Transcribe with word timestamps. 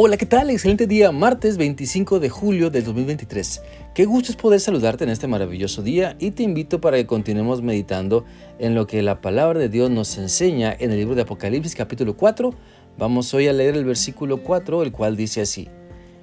Hola, 0.00 0.16
¿qué 0.16 0.26
tal? 0.26 0.48
Excelente 0.48 0.86
día, 0.86 1.10
martes 1.10 1.56
25 1.56 2.20
de 2.20 2.28
julio 2.28 2.70
del 2.70 2.84
2023. 2.84 3.62
Qué 3.96 4.04
gusto 4.04 4.30
es 4.30 4.36
poder 4.36 4.60
saludarte 4.60 5.02
en 5.02 5.10
este 5.10 5.26
maravilloso 5.26 5.82
día 5.82 6.14
y 6.20 6.30
te 6.30 6.44
invito 6.44 6.80
para 6.80 6.98
que 6.98 7.06
continuemos 7.08 7.62
meditando 7.62 8.24
en 8.60 8.76
lo 8.76 8.86
que 8.86 9.02
la 9.02 9.20
palabra 9.20 9.58
de 9.58 9.68
Dios 9.68 9.90
nos 9.90 10.16
enseña 10.16 10.72
en 10.78 10.92
el 10.92 10.98
libro 10.98 11.16
de 11.16 11.22
Apocalipsis 11.22 11.74
capítulo 11.74 12.16
4. 12.16 12.54
Vamos 12.96 13.34
hoy 13.34 13.48
a 13.48 13.52
leer 13.52 13.74
el 13.74 13.84
versículo 13.84 14.44
4, 14.44 14.84
el 14.84 14.92
cual 14.92 15.16
dice 15.16 15.40
así. 15.40 15.68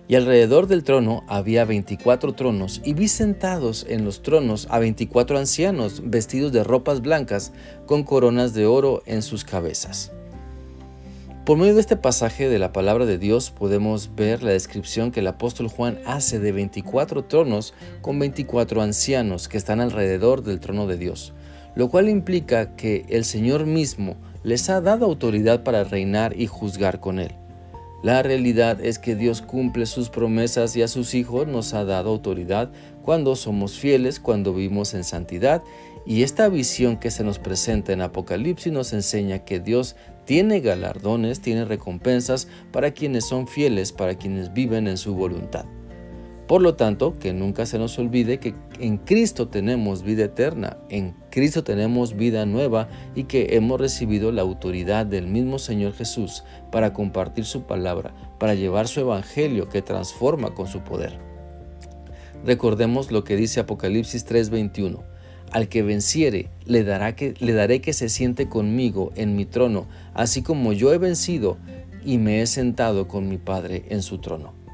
Y 0.08 0.16
alrededor 0.16 0.68
del 0.68 0.86
trono 0.86 1.26
había 1.28 1.66
24 1.66 2.34
tronos, 2.34 2.80
y 2.86 2.94
vi 2.94 3.10
sentados 3.10 3.86
en 3.90 4.06
los 4.06 4.22
tronos 4.22 4.68
a 4.70 4.80
24 4.80 5.38
ancianos 5.38 6.02
vestidos 6.06 6.54
de 6.54 6.64
ropas 6.64 7.02
blancas, 7.02 7.52
con 7.88 8.04
coronas 8.04 8.54
de 8.54 8.68
oro 8.68 9.04
en 9.06 9.22
sus 9.22 9.44
cabezas. 9.44 10.15
Por 11.46 11.60
medio 11.60 11.76
de 11.76 11.82
este 11.82 11.96
pasaje 11.96 12.50
de 12.50 12.58
la 12.58 12.74
palabra 12.74 13.06
de 13.06 13.20
Dios 13.20 13.52
podemos 13.52 14.16
ver 14.16 14.42
la 14.42 14.50
descripción 14.50 15.12
que 15.12 15.20
el 15.20 15.28
apóstol 15.28 15.68
Juan 15.68 16.00
hace 16.04 16.40
de 16.40 16.52
24 16.52 17.26
tronos 17.26 17.76
con 18.02 18.18
24 18.18 18.82
ancianos 18.82 19.48
que 19.48 19.60
están 19.60 19.80
alrededor 19.80 20.42
del 20.42 20.60
trono 20.60 20.88
de 20.88 20.98
Dios, 20.98 21.36
lo 21.76 21.88
cual 21.90 22.10
implica 22.10 22.76
que 22.76 23.06
el 23.10 23.26
Señor 23.26 23.68
mismo 23.68 24.16
les 24.42 24.72
ha 24.72 24.82
dado 24.82 25.06
autoridad 25.06 25.62
para 25.62 25.84
reinar 25.84 26.34
y 26.36 26.48
juzgar 26.48 27.00
con 27.00 27.20
él. 27.20 27.36
La 28.06 28.22
realidad 28.22 28.86
es 28.86 29.00
que 29.00 29.16
Dios 29.16 29.42
cumple 29.42 29.88
sus 29.88 30.12
promesas 30.12 30.76
y 30.76 30.84
a 30.84 30.88
sus 30.88 31.16
hijos 31.16 31.48
nos 31.48 31.74
ha 31.74 31.86
dado 31.86 32.12
autoridad 32.12 32.70
cuando 33.02 33.36
somos 33.36 33.80
fieles, 33.80 34.20
cuando 34.20 34.54
vivimos 34.54 34.94
en 34.94 35.04
santidad 35.04 35.64
y 36.06 36.22
esta 36.22 36.48
visión 36.48 36.98
que 36.98 37.10
se 37.10 37.24
nos 37.24 37.40
presenta 37.40 37.94
en 37.94 38.02
Apocalipsis 38.02 38.72
nos 38.72 38.94
enseña 38.94 39.40
que 39.40 39.60
Dios 39.60 39.96
tiene 40.26 40.60
galardones, 40.60 41.42
tiene 41.42 41.66
recompensas 41.66 42.48
para 42.72 42.92
quienes 42.92 43.26
son 43.26 43.48
fieles, 43.48 43.92
para 43.92 44.14
quienes 44.14 44.54
viven 44.54 44.88
en 44.88 44.98
su 44.98 45.16
voluntad. 45.16 45.66
Por 46.48 46.62
lo 46.62 46.76
tanto, 46.76 47.18
que 47.18 47.34
nunca 47.34 47.66
se 47.66 47.80
nos 47.80 47.98
olvide 47.98 48.40
que 48.40 48.54
en 48.80 48.98
Cristo 48.98 49.48
tenemos 49.48 50.04
vida 50.04 50.26
eterna, 50.26 50.78
en 50.90 51.16
Cristo 51.32 51.64
tenemos 51.64 52.16
vida 52.16 52.46
nueva 52.46 52.88
y 53.16 53.24
que 53.24 53.56
hemos 53.56 53.82
recibido 53.82 54.32
la 54.32 54.44
autoridad 54.44 55.08
del 55.08 55.26
mismo 55.26 55.58
Señor 55.58 55.94
Jesús 55.94 56.44
para 56.72 56.94
compartir 56.94 57.46
su 57.46 57.64
palabra, 57.64 58.14
para 58.38 58.54
llevar 58.54 58.88
su 58.88 59.00
evangelio 59.00 59.70
que 59.70 59.82
transforma 59.82 60.54
con 60.54 60.68
su 60.68 60.82
poder. 60.82 61.18
Recordemos 62.46 63.12
lo 63.12 63.24
que 63.24 63.36
dice 63.36 63.62
Apocalipsis 63.62 64.24
3:21 64.26 65.04
al 65.52 65.70
que 65.70 65.84
venciere, 65.84 66.50
le, 66.66 66.84
dará 66.84 67.16
que, 67.16 67.34
le 67.40 67.54
daré 67.54 67.80
que 67.80 67.94
se 67.94 68.10
siente 68.10 68.50
conmigo 68.50 69.12
en 69.16 69.36
mi 69.36 69.46
trono, 69.46 69.88
así 70.14 70.42
como 70.42 70.74
yo 70.74 70.94
he 70.94 70.98
vencido 70.98 71.58
y 72.04 72.18
me 72.18 72.42
he 72.42 72.48
sentado 72.48 73.08
con 73.08 73.30
mi 73.30 73.38
Padre 73.38 73.86
en 73.90 74.02
su 74.02 74.18
trono. 74.18 74.65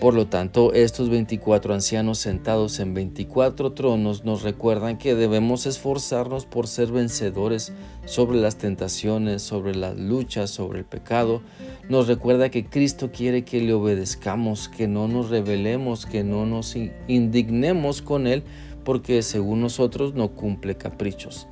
Por 0.00 0.14
lo 0.14 0.28
tanto, 0.28 0.74
estos 0.74 1.08
24 1.08 1.74
ancianos 1.74 2.18
sentados 2.18 2.78
en 2.78 2.94
24 2.94 3.72
tronos 3.72 4.24
nos 4.24 4.42
recuerdan 4.42 4.96
que 4.96 5.16
debemos 5.16 5.66
esforzarnos 5.66 6.46
por 6.46 6.68
ser 6.68 6.92
vencedores 6.92 7.72
sobre 8.04 8.38
las 8.38 8.58
tentaciones, 8.58 9.42
sobre 9.42 9.74
las 9.74 9.98
luchas, 9.98 10.50
sobre 10.50 10.78
el 10.78 10.84
pecado. 10.84 11.42
Nos 11.88 12.06
recuerda 12.06 12.48
que 12.48 12.64
Cristo 12.64 13.10
quiere 13.10 13.44
que 13.44 13.60
le 13.60 13.72
obedezcamos, 13.72 14.68
que 14.68 14.86
no 14.86 15.08
nos 15.08 15.30
rebelemos, 15.30 16.06
que 16.06 16.22
no 16.22 16.46
nos 16.46 16.76
indignemos 17.08 18.00
con 18.00 18.28
Él, 18.28 18.44
porque 18.84 19.20
según 19.22 19.62
nosotros 19.62 20.14
no 20.14 20.28
cumple 20.28 20.76
caprichos, 20.76 21.48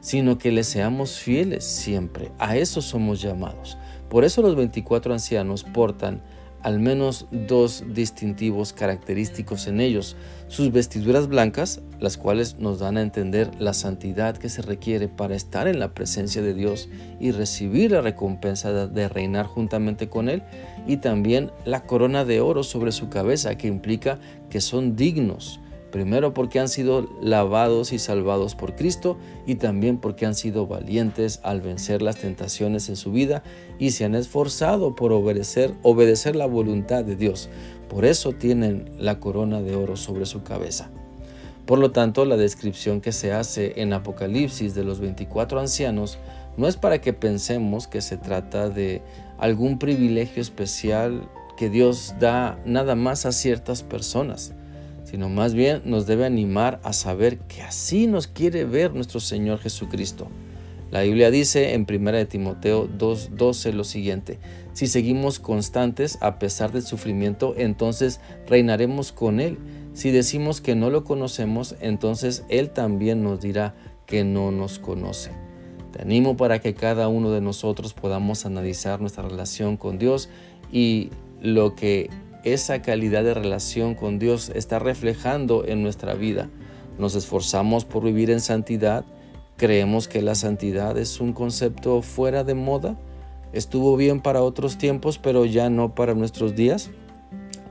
sino 0.00 0.36
que 0.36 0.52
le 0.52 0.64
seamos 0.64 1.18
fieles 1.18 1.64
siempre. 1.64 2.30
A 2.38 2.58
eso 2.58 2.82
somos 2.82 3.22
llamados. 3.22 3.78
Por 4.10 4.24
eso 4.24 4.42
los 4.42 4.54
24 4.54 5.14
ancianos 5.14 5.64
portan 5.64 6.20
al 6.66 6.80
menos 6.80 7.26
dos 7.30 7.84
distintivos 7.94 8.72
característicos 8.72 9.68
en 9.68 9.80
ellos. 9.80 10.16
Sus 10.48 10.72
vestiduras 10.72 11.28
blancas, 11.28 11.80
las 12.00 12.16
cuales 12.16 12.58
nos 12.58 12.80
dan 12.80 12.96
a 12.96 13.02
entender 13.02 13.52
la 13.60 13.72
santidad 13.72 14.36
que 14.36 14.48
se 14.48 14.62
requiere 14.62 15.06
para 15.06 15.36
estar 15.36 15.68
en 15.68 15.78
la 15.78 15.94
presencia 15.94 16.42
de 16.42 16.54
Dios 16.54 16.88
y 17.20 17.30
recibir 17.30 17.92
la 17.92 18.00
recompensa 18.00 18.88
de 18.88 19.08
reinar 19.08 19.46
juntamente 19.46 20.08
con 20.08 20.28
Él, 20.28 20.42
y 20.88 20.96
también 20.96 21.52
la 21.64 21.84
corona 21.84 22.24
de 22.24 22.40
oro 22.40 22.64
sobre 22.64 22.90
su 22.90 23.10
cabeza, 23.10 23.56
que 23.56 23.68
implica 23.68 24.18
que 24.50 24.60
son 24.60 24.96
dignos 24.96 25.60
Primero 25.96 26.34
porque 26.34 26.60
han 26.60 26.68
sido 26.68 27.08
lavados 27.22 27.94
y 27.94 27.98
salvados 27.98 28.54
por 28.54 28.76
Cristo 28.76 29.16
y 29.46 29.54
también 29.54 29.96
porque 29.96 30.26
han 30.26 30.34
sido 30.34 30.66
valientes 30.66 31.40
al 31.42 31.62
vencer 31.62 32.02
las 32.02 32.18
tentaciones 32.18 32.90
en 32.90 32.96
su 32.96 33.12
vida 33.12 33.42
y 33.78 33.92
se 33.92 34.04
han 34.04 34.14
esforzado 34.14 34.94
por 34.94 35.10
obedecer, 35.14 35.72
obedecer 35.80 36.36
la 36.36 36.44
voluntad 36.44 37.02
de 37.02 37.16
Dios. 37.16 37.48
Por 37.88 38.04
eso 38.04 38.32
tienen 38.32 38.90
la 38.98 39.20
corona 39.20 39.62
de 39.62 39.74
oro 39.74 39.96
sobre 39.96 40.26
su 40.26 40.42
cabeza. 40.42 40.90
Por 41.64 41.78
lo 41.78 41.92
tanto, 41.92 42.26
la 42.26 42.36
descripción 42.36 43.00
que 43.00 43.12
se 43.12 43.32
hace 43.32 43.80
en 43.80 43.94
Apocalipsis 43.94 44.74
de 44.74 44.84
los 44.84 45.00
24 45.00 45.60
ancianos 45.60 46.18
no 46.58 46.68
es 46.68 46.76
para 46.76 47.00
que 47.00 47.14
pensemos 47.14 47.86
que 47.86 48.02
se 48.02 48.18
trata 48.18 48.68
de 48.68 49.00
algún 49.38 49.78
privilegio 49.78 50.42
especial 50.42 51.26
que 51.56 51.70
Dios 51.70 52.16
da 52.20 52.58
nada 52.66 52.96
más 52.96 53.24
a 53.24 53.32
ciertas 53.32 53.82
personas 53.82 54.52
sino 55.06 55.28
más 55.28 55.54
bien 55.54 55.82
nos 55.84 56.06
debe 56.06 56.26
animar 56.26 56.80
a 56.82 56.92
saber 56.92 57.38
que 57.38 57.62
así 57.62 58.08
nos 58.08 58.26
quiere 58.26 58.64
ver 58.64 58.92
nuestro 58.92 59.20
Señor 59.20 59.60
Jesucristo. 59.60 60.28
La 60.90 61.02
Biblia 61.02 61.30
dice 61.30 61.74
en 61.74 61.86
1 61.88 62.26
Timoteo 62.26 62.88
2:12 62.88 63.72
lo 63.72 63.84
siguiente, 63.84 64.38
si 64.72 64.88
seguimos 64.88 65.38
constantes 65.38 66.18
a 66.20 66.38
pesar 66.38 66.72
del 66.72 66.82
sufrimiento, 66.82 67.54
entonces 67.56 68.20
reinaremos 68.48 69.12
con 69.12 69.40
Él. 69.40 69.58
Si 69.94 70.10
decimos 70.10 70.60
que 70.60 70.74
no 70.74 70.90
lo 70.90 71.04
conocemos, 71.04 71.76
entonces 71.80 72.44
Él 72.48 72.70
también 72.70 73.22
nos 73.22 73.40
dirá 73.40 73.74
que 74.06 74.24
no 74.24 74.50
nos 74.50 74.78
conoce. 74.78 75.30
Te 75.92 76.02
animo 76.02 76.36
para 76.36 76.58
que 76.60 76.74
cada 76.74 77.08
uno 77.08 77.30
de 77.30 77.40
nosotros 77.40 77.94
podamos 77.94 78.44
analizar 78.44 79.00
nuestra 79.00 79.22
relación 79.22 79.76
con 79.76 79.98
Dios 79.98 80.28
y 80.70 81.10
lo 81.40 81.74
que 81.74 82.10
esa 82.46 82.80
calidad 82.80 83.24
de 83.24 83.34
relación 83.34 83.96
con 83.96 84.20
Dios 84.20 84.52
está 84.54 84.78
reflejando 84.78 85.64
en 85.66 85.82
nuestra 85.82 86.14
vida. 86.14 86.48
Nos 86.96 87.16
esforzamos 87.16 87.84
por 87.84 88.04
vivir 88.04 88.30
en 88.30 88.40
santidad. 88.40 89.04
Creemos 89.56 90.06
que 90.06 90.22
la 90.22 90.36
santidad 90.36 90.96
es 90.96 91.20
un 91.20 91.32
concepto 91.32 92.02
fuera 92.02 92.44
de 92.44 92.54
moda. 92.54 92.96
Estuvo 93.52 93.96
bien 93.96 94.20
para 94.20 94.42
otros 94.42 94.78
tiempos, 94.78 95.18
pero 95.18 95.44
ya 95.44 95.70
no 95.70 95.96
para 95.96 96.14
nuestros 96.14 96.54
días. 96.54 96.90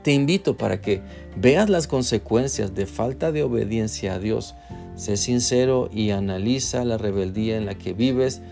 Te 0.02 0.12
invito 0.12 0.58
para 0.58 0.82
que 0.82 1.00
veas 1.36 1.70
las 1.70 1.86
consecuencias 1.86 2.74
de 2.74 2.84
falta 2.84 3.32
de 3.32 3.44
obediencia 3.44 4.14
a 4.14 4.18
Dios. 4.18 4.54
Sé 4.94 5.16
sincero 5.16 5.88
y 5.90 6.10
analiza 6.10 6.84
la 6.84 6.98
rebeldía 6.98 7.56
en 7.56 7.64
la 7.64 7.76
que 7.76 7.94
vives 7.94 8.42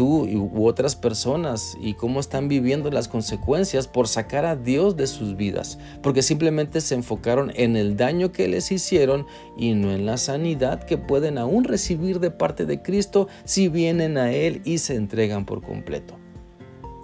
tú 0.00 0.24
u 0.24 0.66
otras 0.66 0.96
personas 0.96 1.76
y 1.78 1.92
cómo 1.92 2.20
están 2.20 2.48
viviendo 2.48 2.90
las 2.90 3.06
consecuencias 3.06 3.86
por 3.86 4.08
sacar 4.08 4.46
a 4.46 4.56
Dios 4.56 4.96
de 4.96 5.06
sus 5.06 5.36
vidas, 5.36 5.78
porque 6.02 6.22
simplemente 6.22 6.80
se 6.80 6.94
enfocaron 6.94 7.52
en 7.54 7.76
el 7.76 7.98
daño 7.98 8.32
que 8.32 8.48
les 8.48 8.72
hicieron 8.72 9.26
y 9.58 9.74
no 9.74 9.92
en 9.92 10.06
la 10.06 10.16
sanidad 10.16 10.84
que 10.84 10.96
pueden 10.96 11.36
aún 11.36 11.64
recibir 11.64 12.18
de 12.18 12.30
parte 12.30 12.64
de 12.64 12.80
Cristo 12.80 13.28
si 13.44 13.68
vienen 13.68 14.16
a 14.16 14.32
Él 14.32 14.62
y 14.64 14.78
se 14.78 14.94
entregan 14.94 15.44
por 15.44 15.60
completo. 15.60 16.14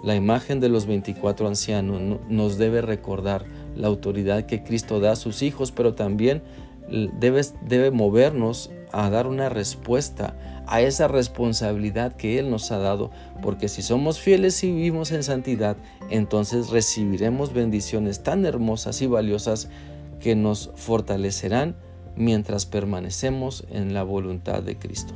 La 0.03 0.15
imagen 0.15 0.59
de 0.59 0.69
los 0.69 0.87
24 0.87 1.47
ancianos 1.47 2.19
nos 2.27 2.57
debe 2.57 2.81
recordar 2.81 3.45
la 3.75 3.89
autoridad 3.89 4.47
que 4.47 4.63
Cristo 4.63 4.99
da 4.99 5.11
a 5.11 5.15
sus 5.15 5.43
hijos, 5.43 5.71
pero 5.71 5.93
también 5.93 6.41
debe, 7.19 7.43
debe 7.61 7.91
movernos 7.91 8.71
a 8.91 9.11
dar 9.11 9.27
una 9.27 9.49
respuesta 9.49 10.56
a 10.67 10.81
esa 10.81 11.07
responsabilidad 11.07 12.15
que 12.15 12.39
Él 12.39 12.49
nos 12.49 12.71
ha 12.71 12.77
dado, 12.77 13.09
porque 13.41 13.69
si 13.69 13.81
somos 13.81 14.19
fieles 14.19 14.63
y 14.63 14.71
vivimos 14.71 15.11
en 15.11 15.23
santidad, 15.23 15.77
entonces 16.09 16.69
recibiremos 16.69 17.53
bendiciones 17.53 18.23
tan 18.23 18.45
hermosas 18.45 19.01
y 19.01 19.07
valiosas 19.07 19.69
que 20.19 20.35
nos 20.35 20.71
fortalecerán 20.75 21.75
mientras 22.15 22.65
permanecemos 22.65 23.65
en 23.71 23.93
la 23.93 24.03
voluntad 24.03 24.61
de 24.61 24.77
Cristo. 24.77 25.13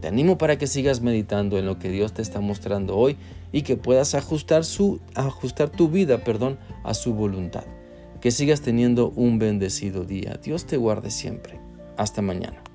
Te 0.00 0.08
animo 0.08 0.38
para 0.38 0.58
que 0.58 0.66
sigas 0.66 1.00
meditando 1.00 1.58
en 1.58 1.66
lo 1.66 1.78
que 1.78 1.90
Dios 1.90 2.12
te 2.12 2.22
está 2.22 2.40
mostrando 2.40 2.96
hoy 2.96 3.16
y 3.52 3.62
que 3.62 3.76
puedas 3.76 4.14
ajustar, 4.14 4.64
su, 4.64 5.00
ajustar 5.14 5.70
tu 5.70 5.88
vida 5.88 6.18
perdón, 6.18 6.58
a 6.84 6.94
su 6.94 7.14
voluntad. 7.14 7.64
Que 8.20 8.30
sigas 8.30 8.60
teniendo 8.60 9.10
un 9.10 9.38
bendecido 9.38 10.04
día. 10.04 10.38
Dios 10.42 10.66
te 10.66 10.76
guarde 10.76 11.10
siempre. 11.10 11.60
Hasta 11.96 12.22
mañana. 12.22 12.65